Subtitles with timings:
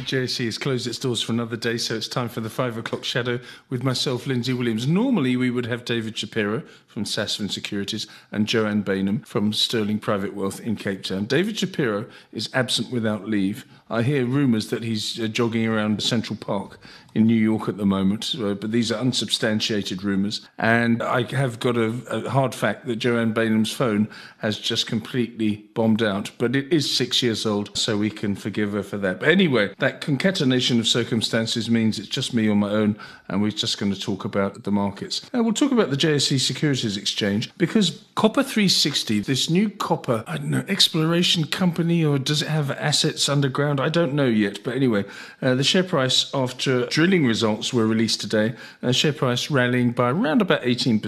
[0.00, 2.78] The JSE has closed its doors for another day, so it's time for the five
[2.78, 4.86] o'clock shadow with myself, Lindsay Williams.
[4.86, 10.32] Normally, we would have David Shapiro from Sasfin Securities and Joanne Bainham from Sterling Private
[10.32, 11.26] Wealth in Cape Town.
[11.26, 13.66] David Shapiro is absent without leave.
[13.90, 16.78] I hear rumours that he's uh, jogging around Central Park
[17.12, 20.46] in New York at the moment, uh, but these are unsubstantiated rumours.
[20.58, 24.08] And I have got a, a, hard fact that Joanne Bainham's phone
[24.38, 28.72] has just completely bombed out, but it is six years old, so we can forgive
[28.72, 29.18] her for that.
[29.18, 32.96] But anyway, that concatenation of circumstances means it's just me on my own,
[33.28, 35.30] and we're just going to talk about the markets.
[35.32, 40.36] Now, we'll talk about the JSE Securities Exchange because Copper 360, this new copper, I
[40.36, 43.80] don't know, exploration company, or does it have assets underground?
[43.80, 44.62] I don't know yet.
[44.62, 45.04] But anyway,
[45.40, 50.10] uh, the share price after drilling results were released today, uh, share price rallying by
[50.10, 51.00] around about 18%.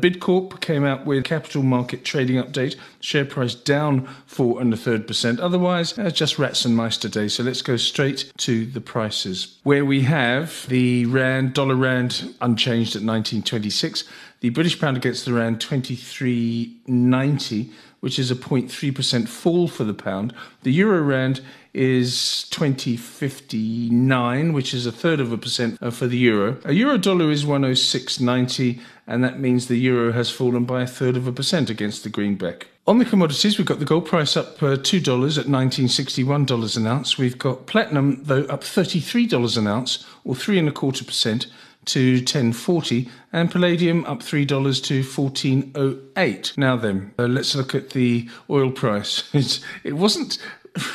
[0.00, 5.06] Bidcorp came out with capital market trading update, share price down four and a third
[5.08, 5.40] percent.
[5.40, 7.26] Otherwise, uh, just rats and mice today.
[7.26, 12.96] So let's go straight to the prices, where we have the rand, dollar rand unchanged
[12.96, 14.04] at 1926.
[14.42, 20.34] The British pound against the rand 23.90, which is a 0.3% fall for the pound.
[20.64, 26.18] The euro rand is 20.59, which is a third of a percent uh, for the
[26.18, 26.56] euro.
[26.64, 31.16] A euro dollar is 106.90, and that means the euro has fallen by a third
[31.16, 32.66] of a percent against the greenback.
[32.88, 37.16] On the commodities, we've got the gold price up uh, $2 at $1961 an ounce.
[37.16, 41.46] We've got platinum, though, up $33 an ounce, or 3.25%
[41.84, 44.46] to 1040 and palladium up $3
[44.84, 49.28] to 1408 now then uh, let's look at the oil price
[49.84, 50.38] it wasn't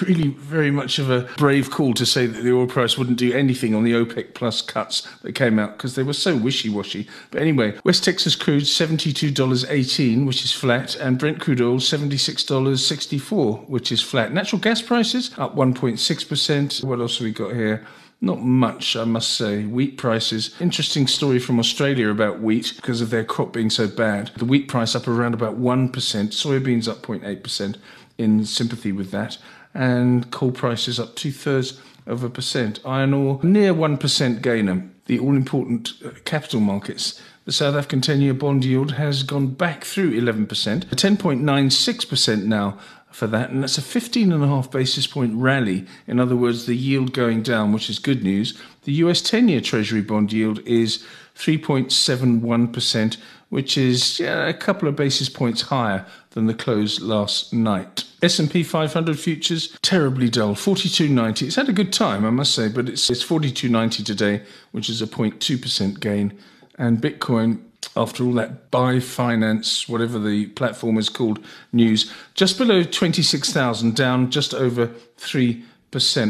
[0.01, 3.31] really very much of a brave call to say that the oil price wouldn't do
[3.33, 7.07] anything on the OPEC plus cuts that came out because they were so wishy washy.
[7.31, 13.91] But anyway, West Texas crude $72.18, which is flat, and Brent crude oil $76.64, which
[13.91, 14.33] is flat.
[14.33, 16.83] Natural gas prices up 1.6%.
[16.83, 17.85] What else have we got here?
[18.19, 19.63] Not much, I must say.
[19.63, 20.55] Wheat prices.
[20.59, 24.31] Interesting story from Australia about wheat because of their crop being so bad.
[24.37, 27.77] The wheat price up around about 1%, soybeans up 0.8%
[28.17, 29.37] in sympathy with that
[29.77, 32.79] and coal prices up two thirds of a percent.
[32.83, 34.89] Iron ore near 1% gainer.
[35.05, 37.21] The all important uh, capital markets.
[37.47, 42.77] The South African 10 year bond yield has gone back through 11%, 10.96% now
[43.09, 45.85] for that, and that's a 15.5 basis point rally.
[46.07, 48.61] In other words, the yield going down, which is good news.
[48.83, 51.05] The US 10 year Treasury bond yield is
[51.37, 58.03] 3.71%, which is yeah, a couple of basis points higher than the close last night.
[58.21, 62.89] S&P 500 futures terribly dull 42.90 it's had a good time I must say but
[62.89, 64.41] it's it's 42.90 today
[64.71, 66.35] which is a 0.2% gain
[66.77, 67.61] and bitcoin
[67.95, 71.39] after all that buy finance whatever the platform is called
[71.71, 74.87] news just below 26,000 down just over
[75.17, 75.63] 3%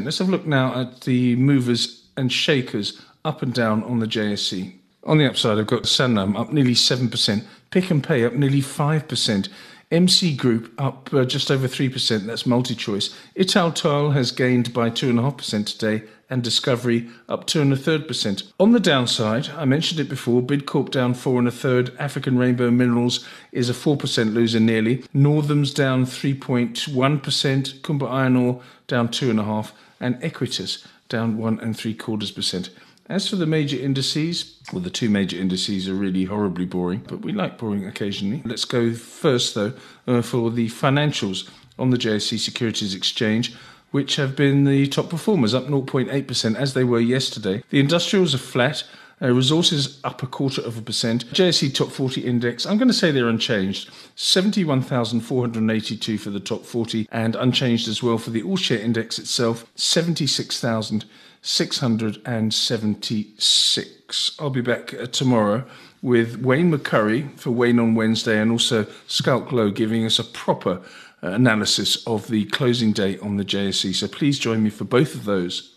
[0.03, 4.07] let's have a look now at the movers and shakers up and down on the
[4.07, 4.73] JSE
[5.07, 9.49] on the upside, I've got Sanlam up nearly 7%, Pick and Pay up nearly 5%,
[9.89, 13.15] MC Group up uh, just over 3%, that's MultiChoice.
[13.39, 18.43] Ital Italtile has gained by 2.5% today, and Discovery up two and a third percent.
[18.59, 22.69] On the downside, I mentioned it before, Bidcorp down four and a third, African Rainbow
[22.69, 30.15] Minerals is a 4% loser nearly, Northam's down 3.1%, Kumba Iron Ore down two and
[30.21, 32.69] Equites down one and three quarters percent.
[33.09, 37.21] As for the major indices, well, the two major indices are really horribly boring, but
[37.21, 38.41] we like boring occasionally.
[38.43, 39.73] Let's go first, though,
[40.05, 43.55] uh, for the financials on the JSE Securities Exchange,
[43.91, 47.63] which have been the top performers, up 0.8% as they were yesterday.
[47.69, 48.83] The industrials are flat.
[49.19, 51.25] Uh, resources up a quarter of a percent.
[51.33, 53.89] JSE Top 40 Index, I'm going to say they're unchanged.
[54.15, 59.65] 71,482 for the top 40 and unchanged as well for the All Share Index itself.
[59.75, 61.05] 76,000.
[61.41, 64.31] 676.
[64.39, 65.65] I'll be back uh, tomorrow
[66.01, 70.81] with Wayne McCurrie for Wayne on Wednesday and also Schalk Louw giving us a proper
[71.23, 73.95] uh, analysis of the closing date on the JSE.
[73.95, 75.76] So please join me for both of those.